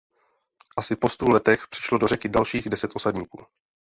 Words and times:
Asi 0.77 0.95
po 0.95 1.09
stu 1.09 1.29
letech 1.29 1.67
přišlo 1.67 1.97
do 1.97 2.07
Řeky 2.07 2.29
dalších 2.29 2.69
deset 2.69 2.91
osadníků. 2.95 3.45